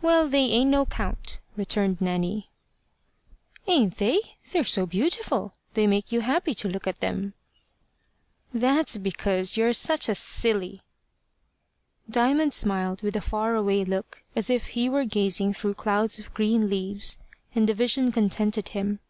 [0.00, 2.50] "Well, they ain't no count," returned Nanny.
[3.66, 4.36] "Ain't they?
[4.52, 7.34] They're so beautiful, they make you happy to look at them."
[8.54, 10.82] "That's because you're such a silly."
[12.08, 16.32] Diamond smiled with a far away look, as if he were gazing through clouds of
[16.32, 17.18] green leaves
[17.52, 19.00] and the vision contented him.